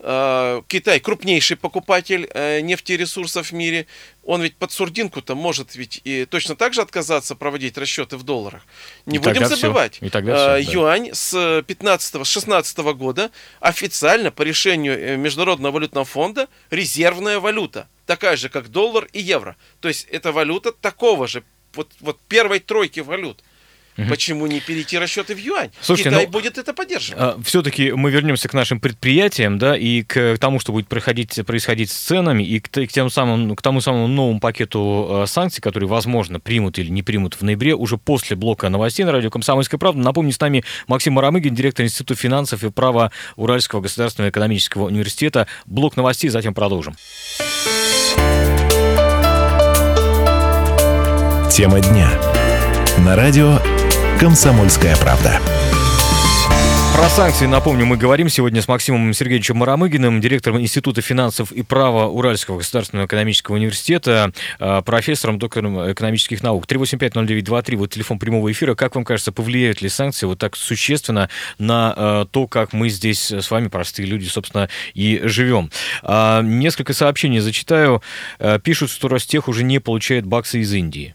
[0.07, 3.87] Э, Китай крупнейший покупатель э, нефтересурсов в мире.
[4.23, 8.67] Он ведь под сурдинку-то может ведь и точно так же отказаться проводить расчеты в долларах.
[9.07, 9.99] Не И будем забывать.
[10.03, 10.59] И тогда всё, да.
[10.59, 13.31] Юань с 15 16 года
[13.61, 17.89] официально по решению э, Международного валютного фонда резервная валюта.
[18.05, 19.57] Такая же, как доллар и евро.
[19.81, 21.43] То есть это валюта такого же,
[21.75, 23.43] вот, вот первой тройки валют.
[24.09, 25.71] Почему не перейти расчеты в юань?
[25.81, 27.47] Слушайте, Китай ну, будет это поддерживать.
[27.47, 31.95] все-таки мы вернемся к нашим предприятиям, да, и к тому, что будет происходить, происходить с
[31.95, 36.41] ценами, и к, к тем самым, к тому самому новому пакету э, санкций, которые, возможно,
[36.41, 40.01] примут или не примут в ноябре, уже после блока новостей на радио «Комсомольская правда».
[40.01, 45.47] Напомню, с нами Максим Арамыгин, директор Института финансов и права Уральского государственного экономического университета.
[45.67, 46.97] Блок новостей, затем продолжим.
[51.55, 52.11] Тема дня.
[53.07, 53.61] На радио
[54.19, 55.41] «Комсомольская правда».
[56.97, 62.09] Про санкции, напомню, мы говорим сегодня с Максимом Сергеевичем Марамыгиным, директором Института финансов и права
[62.09, 66.67] Уральского государственного экономического университета, э, профессором, доктором экономических наук.
[66.67, 68.75] 3850923, вот телефон прямого эфира.
[68.75, 73.31] Как вам кажется, повлияют ли санкции вот так существенно на э, то, как мы здесь
[73.31, 75.71] с вами, простые люди, собственно, и живем?
[76.03, 78.03] А, несколько сообщений зачитаю.
[78.65, 81.15] Пишут, что Ростех уже не получает баксы из Индии.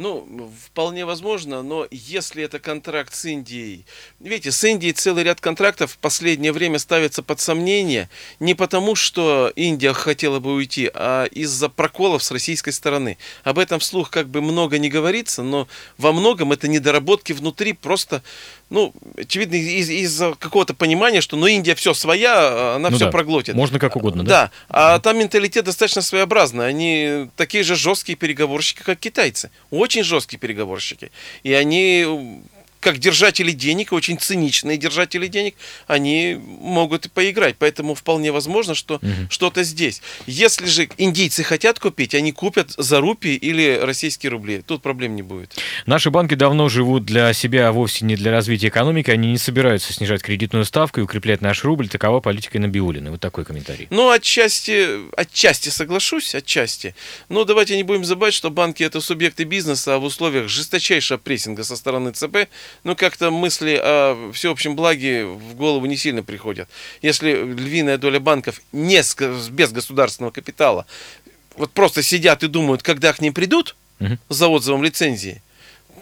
[0.00, 3.84] Ну, вполне возможно, но если это контракт с Индией...
[4.18, 8.08] Видите, с Индией целый ряд контрактов в последнее время ставится под сомнение
[8.38, 13.18] не потому, что Индия хотела бы уйти, а из-за проколов с российской стороны.
[13.44, 18.22] Об этом вслух как бы много не говорится, но во многом это недоработки внутри просто
[18.70, 23.10] ну, очевидно, из- из-за какого-то понимания, что ну Индия все своя, она Ну все да,
[23.10, 23.56] проглотит.
[23.56, 24.30] Можно как угодно, да?
[24.30, 26.68] Да, а там менталитет достаточно своеобразный.
[26.68, 29.50] Они такие же жесткие переговорщики, как китайцы.
[29.70, 31.10] Очень жесткие переговорщики.
[31.42, 32.42] И они
[32.80, 35.54] как держатели денег, очень циничные держатели денег,
[35.86, 37.56] они могут и поиграть.
[37.58, 40.02] Поэтому вполне возможно, что что-то здесь.
[40.26, 44.62] Если же индийцы хотят купить, они купят за рупии или российские рубли.
[44.62, 45.56] Тут проблем не будет.
[45.86, 49.10] Наши банки давно живут для себя, а вовсе не для развития экономики.
[49.10, 51.88] Они не собираются снижать кредитную ставку и укреплять наш рубль.
[51.88, 53.10] Такова политика Набиулина.
[53.10, 53.86] Вот такой комментарий.
[53.90, 56.94] Ну, отчасти, отчасти соглашусь, отчасти.
[57.28, 61.64] Но давайте не будем забывать, что банки это субъекты бизнеса, а в условиях жесточайшего прессинга
[61.64, 62.48] со стороны ЦБ,
[62.84, 66.68] ну, как-то мысли о всеобщем благе в голову не сильно приходят.
[67.02, 69.16] Если львиная доля банков не с,
[69.50, 70.86] без государственного капитала,
[71.56, 73.76] вот просто сидят и думают, когда к ним придут
[74.28, 75.42] за отзывом лицензии,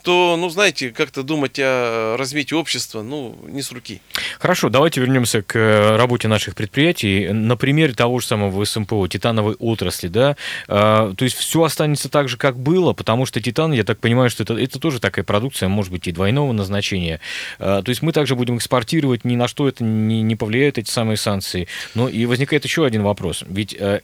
[0.03, 4.01] то, ну, знаете, как-то думать о развитии общества, ну, не с руки.
[4.39, 7.29] Хорошо, давайте вернемся к э, работе наших предприятий.
[7.33, 12.29] На примере того же самого СМПО, титановой отрасли, да, А, то есть все останется так
[12.29, 15.69] же, как было, потому что титан, я так понимаю, что это, это тоже такая продукция,
[15.69, 17.21] может быть, и двойного назначения.
[17.59, 20.91] А, То есть мы также будем экспортировать, ни на что это не, не повлияют эти
[20.91, 21.69] самые санкции.
[21.95, 23.45] Но и возникает еще один вопрос.
[23.49, 24.01] Ведь э,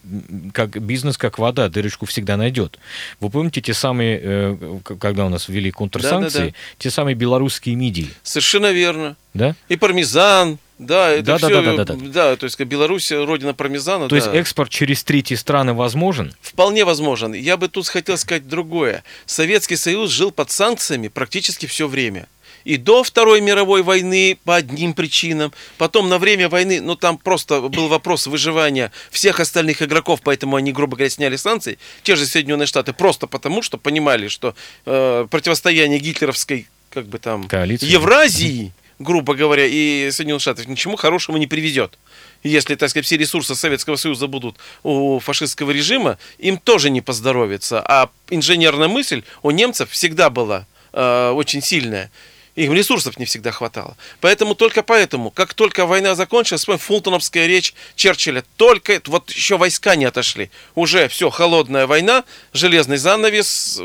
[0.53, 2.79] как бизнес, как вода, дырочку всегда найдет.
[3.21, 6.57] Вы помните те самые, э, когда у нас ввели контрсанкции, Да-да-да.
[6.79, 9.17] те самые белорусские мидии, Совершенно верно.
[9.33, 9.55] да?
[9.69, 12.37] И пармезан, да, это Да, да, все, да, да, да, да.
[12.37, 14.09] то есть Беларусь родина пармезана.
[14.09, 14.37] То есть да.
[14.37, 16.35] экспорт через третьи страны возможен?
[16.41, 17.33] Вполне возможен.
[17.33, 19.05] Я бы тут хотел сказать другое.
[19.25, 22.27] Советский Союз жил под санкциями практически все время.
[22.65, 27.61] И до Второй мировой войны по одним причинам, потом на время войны, ну там просто
[27.61, 32.67] был вопрос выживания всех остальных игроков, поэтому они, грубо говоря, сняли санкции, те же Соединенные
[32.67, 34.55] Штаты, просто потому, что понимали, что
[34.87, 37.87] э, противостояние гитлеровской, как бы там, Коалиции.
[37.87, 41.99] Евразии, грубо говоря, и Соединенных Штатов ничему хорошему не приведет.
[42.43, 47.81] Если, так сказать, все ресурсы Советского Союза будут у фашистского режима, им тоже не поздоровится.
[47.81, 52.11] А инженерная мысль у немцев всегда была э, очень сильная.
[52.57, 53.97] Им ресурсов не всегда хватало.
[54.21, 59.97] Поэтому только поэтому, как только война закончилась, вспомни, фултоновская речь Черчилля, только вот еще войска
[59.97, 60.51] не отошли.
[60.77, 63.81] Уже все, холодная война, железный занавес,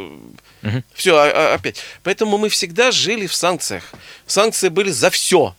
[0.94, 1.82] все опять.
[2.04, 3.92] Поэтому мы всегда жили в санкциях.
[4.28, 5.56] Санкции были за все.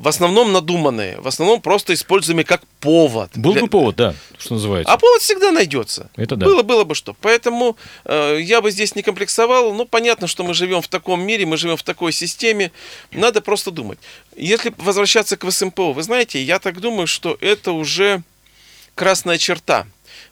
[0.00, 3.32] В основном надуманные, в основном просто используемые как повод.
[3.34, 4.90] Был для- бы повод, да, что называется.
[4.90, 6.08] а повод всегда найдется.
[6.16, 6.46] Это да.
[6.46, 7.14] Было, было бы что.
[7.20, 9.74] Поэтому э, я бы здесь не комплексовал.
[9.74, 12.72] Ну, понятно, что мы живем в таком мире, мы живем в такой системе.
[13.12, 13.98] Надо просто думать.
[14.34, 18.22] Если возвращаться к ВСМПО, вы знаете, я так думаю, что это уже
[18.94, 19.86] красная черта.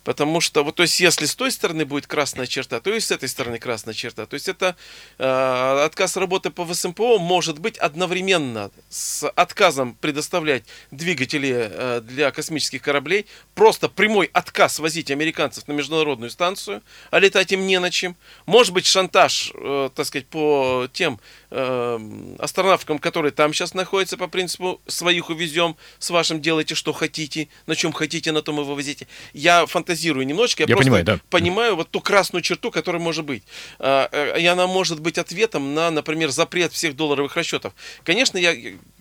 [0.09, 3.11] Потому что, вот, то есть, если с той стороны будет красная черта, то и с
[3.11, 4.25] этой стороны красная черта.
[4.25, 4.75] То есть, это
[5.19, 12.81] э, отказ работы по ВСМПО может быть одновременно с отказом предоставлять двигатели э, для космических
[12.81, 18.17] кораблей, просто прямой отказ возить американцев на международную станцию, а летать им не на чем.
[18.47, 24.27] Может быть шантаж, э, так сказать, по тем э, астронавткам, которые там сейчас находятся, по
[24.27, 29.07] принципу своих увезем, с вашим делайте, что хотите, на чем хотите, на том и вывозите.
[29.35, 31.21] Я фантазирую немножечко, я, Я просто понимаю, да.
[31.31, 33.43] понимаю вот ту красную черту, которая может быть.
[33.79, 37.73] А, э, И она может быть ответом на, например, запрет всех долларовых расчетов.
[38.05, 38.55] Конечно, я,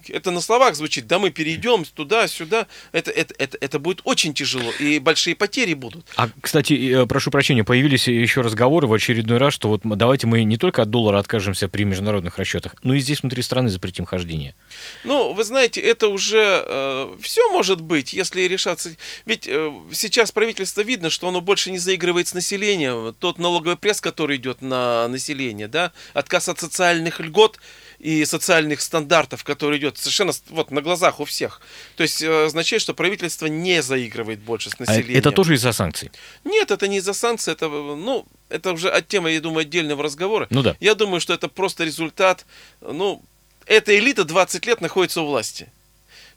[0.07, 2.67] это на словах звучит, да мы перейдем туда, сюда.
[2.91, 6.05] Это, это, это, это будет очень тяжело, и большие потери будут.
[6.15, 10.43] А, кстати, э, прошу прощения, появились еще разговоры в очередной раз, что вот давайте мы
[10.43, 14.55] не только от доллара откажемся при международных расчетах, но и здесь внутри страны запретим хождение.
[15.03, 18.95] Ну, вы знаете, это уже все может быть, если решаться.
[19.25, 23.13] Ведь э, сейчас правительство видно, что оно больше не заигрывает с населением.
[23.19, 27.59] Тот налоговый пресс, который идет на население, да, отказ от социальных льгот
[27.99, 31.61] и социальных стандартов, который идет совершенно вот на глазах у всех.
[31.95, 35.17] То есть э, означает, что правительство не заигрывает больше с А населением.
[35.19, 36.11] это тоже из-за санкций?
[36.43, 40.47] Нет, это не из-за санкций, это, ну, это уже от темы, я думаю, отдельного разговора.
[40.51, 40.75] Ну да.
[40.79, 42.45] Я думаю, что это просто результат,
[42.81, 43.21] ну,
[43.65, 45.67] эта элита 20 лет находится у власти.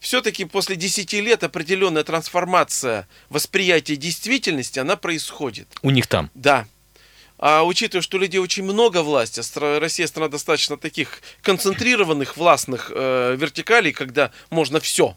[0.01, 5.69] Все-таки после 10 лет определенная трансформация восприятия действительности, она происходит.
[5.83, 6.31] У них там.
[6.35, 6.67] Да.
[7.39, 13.37] А учитывая, что людей очень много власти, стра- Россия страна достаточно таких концентрированных властных э,
[13.39, 15.17] вертикалей, когда можно все.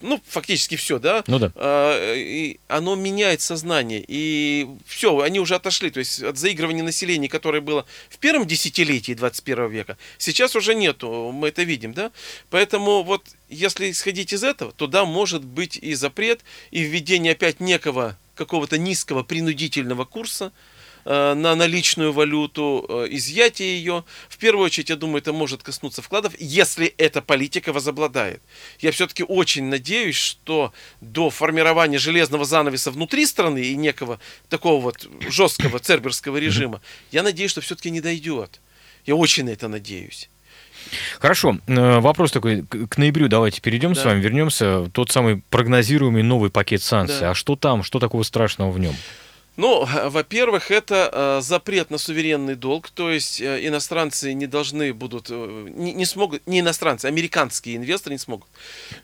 [0.00, 1.24] Ну, фактически все, да?
[1.26, 1.52] Ну да.
[1.56, 4.04] А, и оно меняет сознание.
[4.06, 5.90] И все, они уже отошли.
[5.90, 11.32] То есть от заигрывания населения, которое было в первом десятилетии 21 века, сейчас уже нету.
[11.32, 12.12] Мы это видим, да?
[12.50, 17.58] Поэтому вот если исходить из этого, то да, может быть и запрет, и введение опять
[17.58, 20.52] некого какого-то низкого принудительного курса,
[21.34, 24.04] на наличную валюту, э, изъятие ее.
[24.28, 28.42] В первую очередь, я думаю, это может коснуться вкладов, если эта политика возобладает.
[28.80, 35.08] Я все-таки очень надеюсь, что до формирования железного занавеса внутри страны и некого такого вот
[35.30, 38.60] жесткого церберского режима, я надеюсь, что все-таки не дойдет.
[39.06, 40.28] Я очень на это надеюсь.
[41.20, 44.10] Хорошо, э, вопрос такой, к ноябрю давайте перейдем с Да.
[44.10, 44.90] вами, вернемся.
[44.92, 47.20] Тот самый прогнозируемый новый пакет санкций.
[47.20, 47.30] Да.
[47.30, 48.94] А что там, что такого страшного в нем?
[49.58, 55.26] Ну, во-первых, это э, запрет на суверенный долг, то есть э, иностранцы не должны будут,
[55.30, 58.48] э, не, не смогут, не иностранцы, американские инвесторы не смогут.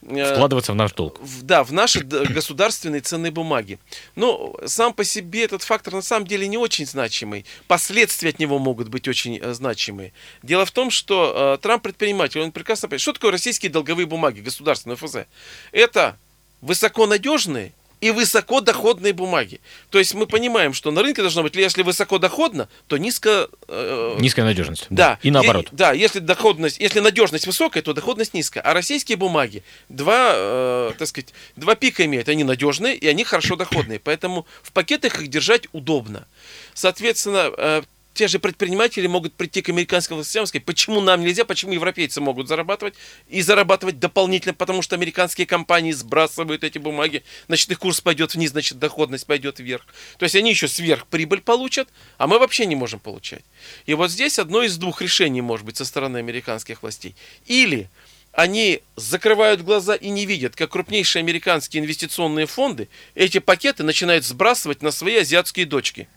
[0.01, 1.19] Вкладываться в наш долг.
[1.41, 3.79] да, в наши государственные ценные бумаги.
[4.15, 7.45] Но сам по себе этот фактор на самом деле не очень значимый.
[7.67, 10.13] Последствия от него могут быть очень значимые.
[10.41, 14.95] Дело в том, что Трамп предприниматель, он прекрасно понимает, что такое российские долговые бумаги, государственные
[14.95, 15.27] ФЗ.
[15.73, 16.17] Это
[16.61, 19.61] высоконадежные и высокодоходные бумаги.
[19.89, 23.49] То есть мы понимаем, что на рынке должно быть, если высокодоходно, то низко...
[23.67, 24.87] э, Низкая надежность.
[24.89, 25.17] да.
[25.23, 25.65] И наоборот.
[25.65, 28.63] Е- да, если доходность, если надежность высокая, то доходность низкая.
[28.63, 32.29] А российские бумаги два, э, так сказать, два пика имеют.
[32.29, 33.99] Они надежные и они хорошо доходные.
[33.99, 36.27] Поэтому в пакетах их держать удобно.
[36.73, 37.81] Соответственно, э,
[38.15, 42.21] те же предприниматели могут прийти к американским властям и сказать, почему нам нельзя, почему европейцы
[42.21, 42.95] могут зарабатывать
[43.27, 48.51] и зарабатывать дополнительно, потому что американские компании сбрасывают эти бумаги, значит их курс пойдет вниз,
[48.51, 49.85] значит доходность пойдет вверх.
[50.17, 53.43] То есть они еще сверхприбыль получат, а мы вообще не можем получать.
[53.85, 57.15] И вот здесь одно из двух решений может быть со стороны американских властей.
[57.45, 57.89] Или
[58.31, 64.81] они закрывают глаза и не видят, как крупнейшие американские инвестиционные фонды эти пакеты начинают сбрасывать
[64.81, 66.07] на свои азиатские дочки.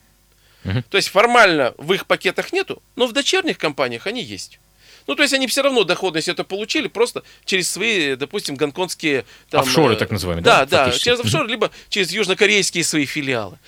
[0.65, 4.59] То есть формально в их пакетах нету, но в дочерних компаниях они есть.
[5.07, 9.25] Ну, то есть они все равно доходность это получили просто через свои, допустим, гонконгские...
[9.49, 11.05] там, Офшоры, э, так называемые, Да, да, да, фактически?
[11.05, 13.59] через офшоры, либо через южнокорейские свои филиалы.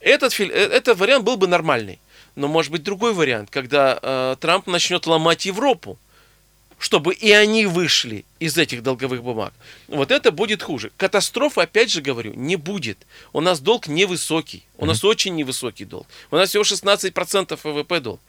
[0.00, 1.98] Этот, фили- э, этот вариант был бы нормальный.
[2.34, 5.98] Но может быть другой вариант, когда э, Трамп начнет ломать Европу,
[6.78, 9.52] чтобы и они вышли из этих долговых бумаг.
[9.88, 10.90] Вот это будет хуже.
[10.96, 12.98] Катастрофы, опять же говорю, не будет.
[13.32, 14.64] У нас долг невысокий.
[14.82, 16.06] У нас очень невысокий долг.
[16.30, 18.20] У нас всего 16% ВВП долг.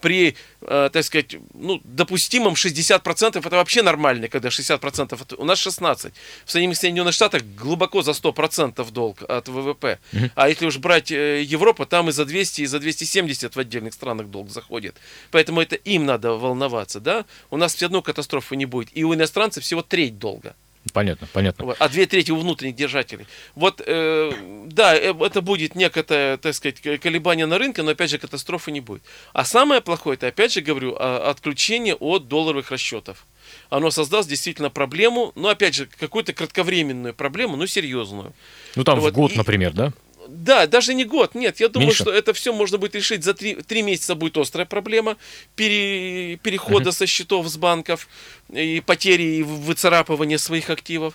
[0.00, 5.22] При, э, так сказать, ну, допустимом 60% это вообще нормально, когда 60%.
[5.22, 6.12] это- У нас 16.
[6.44, 9.98] В Соединенных Соединенных Штатах глубоко за 100% долг от ВВП.
[10.34, 13.94] А если уж брать э, Европу, там и за 200, и за 270 в отдельных
[13.94, 14.96] странах долг заходит.
[15.30, 17.24] Поэтому это им надо волноваться, да?
[17.50, 18.88] У нас все равно катастрофы не будет.
[18.96, 20.54] И у иностранцев всего треть долга.
[20.92, 21.64] Понятно, понятно.
[21.64, 23.26] Вот, а две трети у внутренних держателей.
[23.54, 24.32] Вот, э,
[24.66, 28.80] да, э, это будет некое, так сказать, колебание на рынке, но опять же катастрофы не
[28.80, 29.02] будет.
[29.32, 33.26] А самое плохое, это опять же говорю, а, отключение от долларовых расчетов.
[33.70, 38.32] Оно создаст действительно проблему, но опять же, какую-то кратковременную проблему, но серьезную.
[38.74, 39.92] Ну там Вот, в год, и- например, да?
[40.28, 41.60] Да, даже не год, нет.
[41.60, 42.02] Я думаю, Меньше?
[42.02, 45.16] что это все можно будет решить за три, три месяца будет острая проблема
[45.56, 48.08] пере- перехода со счетов с банков
[48.52, 51.14] и потери и выцарапывания своих активов.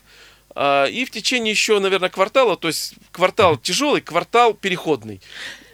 [0.55, 5.21] А, И в течение еще, наверное, квартала, то есть квартал тяжелый, квартал переходный.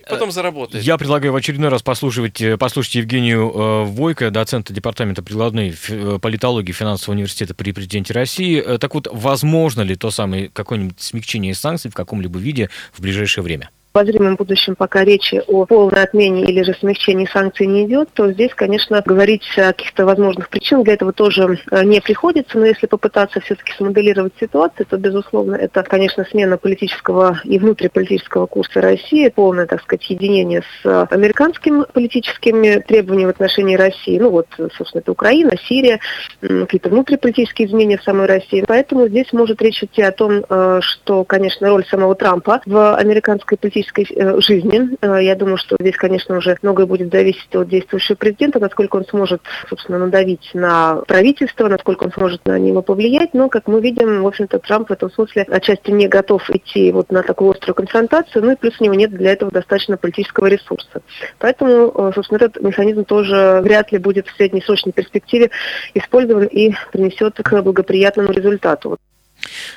[0.10, 0.84] Потом заработает.
[0.84, 6.20] Я предлагаю в очередной раз послушать, э, послушать Евгению э, Войко, доцента Департамента прикладной э,
[6.22, 8.62] политологии Финансового университета при президенте России.
[8.78, 13.70] Так вот, возможно ли то самое какое-нибудь смягчение санкций в каком-либо виде в ближайшее время?
[13.94, 18.32] В обозримом будущем пока речи о полной отмене или же смягчении санкций не идет, то
[18.32, 22.88] здесь, конечно, говорить о каких-то возможных причинах для этого тоже э, не приходится, но если
[22.88, 29.68] попытаться все-таки смоделировать ситуацию, то, безусловно, это, конечно, смена политического и внутриполитического курса России, полное,
[29.68, 34.18] так сказать, единение с американскими политическими требованиями в отношении России.
[34.18, 36.00] Ну вот, собственно, это Украина, Сирия,
[36.42, 38.66] какие-то внутриполитические изменения в самой России.
[38.68, 43.56] Поэтому здесь может речь идти о том, э, что, конечно, роль самого Трампа в американской
[43.56, 44.98] политической э, жизни.
[45.02, 49.06] Э, я думаю, что здесь, конечно, уже многое будет зависеть от действующего президента, насколько он
[49.06, 53.34] сможет, собственно, надавить на правительство, насколько он сможет на него повлиять.
[53.34, 57.12] Но, как мы видим, в общем-то, Трамп в этом смысле отчасти не готов идти вот
[57.12, 61.02] на такую острую конфронтацию, ну и плюс у него нет для этого достаточно политического ресурса.
[61.40, 65.50] Поэтому, собственно, этот механизм тоже вряд ли будет в среднесрочной перспективе
[65.94, 68.98] использован и принесет к благоприятному результату.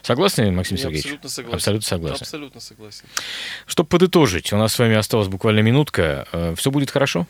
[0.02, 1.05] Согласны, Максим Я Сергеевич?
[1.05, 1.56] абсолютно согласен.
[1.56, 2.23] Абсолютно согласен.
[2.23, 3.04] Абсолютно согласен.
[3.67, 6.54] Чтобы подытожить, у нас с вами осталась буквально минутка.
[6.56, 7.27] Все будет хорошо?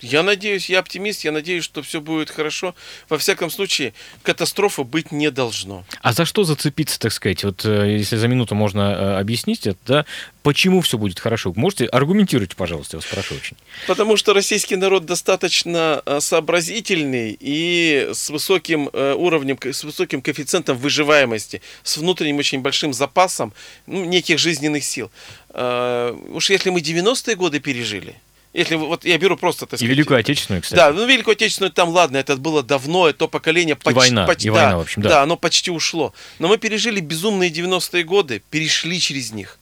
[0.00, 2.74] Я надеюсь, я оптимист, я надеюсь, что все будет хорошо.
[3.08, 5.84] Во всяком случае, катастрофы быть не должно.
[6.02, 7.44] А за что зацепиться, так сказать?
[7.44, 10.06] Вот если за минуту можно объяснить это, да,
[10.42, 11.52] почему все будет хорошо?
[11.56, 13.56] Можете аргументировать, пожалуйста, я вас прошу очень.
[13.86, 21.96] Потому что российский народ достаточно сообразительный и с высоким уровнем, с высоким коэффициентом выживаемости, с
[21.96, 23.54] внутренним очень большим запасом
[23.86, 25.10] ну, неких жизненных сил.
[25.54, 28.16] Уж если мы 90-е годы пережили,
[28.56, 29.82] если вот я беру просто, так сказать...
[29.82, 30.78] И Великую Отечественную, кстати.
[30.78, 33.90] Да, ну Великую Отечественную там, ладно, это было давно, это то поколение почти...
[33.90, 35.08] И война, почти, и да, война, в общем, да.
[35.08, 36.14] Да, оно почти ушло.
[36.38, 39.58] Но мы пережили безумные 90-е годы, перешли через них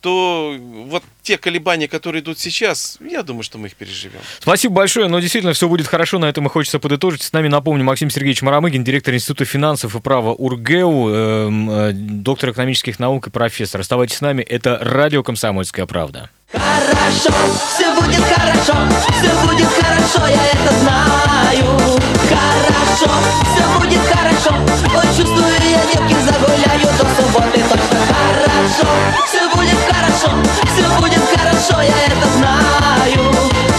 [0.00, 4.20] то вот те колебания, которые идут сейчас, я думаю, что мы их переживем.
[4.38, 7.22] Спасибо большое, но действительно все будет хорошо, на этом и хочется подытожить.
[7.22, 12.50] С нами, напомню, Максим Сергеевич Марамыгин, директор Института финансов и права УрГЭУ, э, э, доктор
[12.50, 13.80] экономических наук и профессор.
[13.80, 16.30] Оставайтесь с нами, это радио «Комсомольская правда».
[16.50, 17.30] Хорошо,
[17.76, 18.74] все будет хорошо,
[19.18, 21.78] все будет хорошо, я это знаю.
[22.26, 23.12] Хорошо,
[23.52, 24.56] все будет хорошо,
[24.94, 27.98] вот чувствую я девки загуляю до субботы точно.
[28.08, 28.88] Хорошо,
[29.26, 30.42] все будет хорошо,
[30.72, 33.30] все будет хорошо, я это знаю.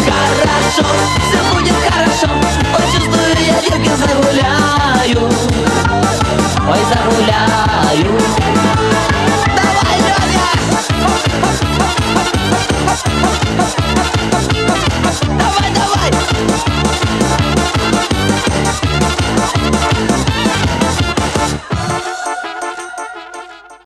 [0.05, 0.85] Хорошо,
[1.27, 2.29] все будет хорошо,
[2.71, 5.27] вот чувствую я девки загуляю,
[6.67, 8.48] ой, загуляю.